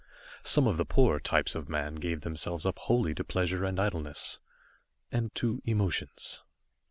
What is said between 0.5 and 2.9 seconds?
of the poorer types of man gave themselves up